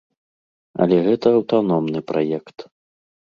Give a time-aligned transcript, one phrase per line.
[0.85, 2.57] Але гэта аўтаномны праект.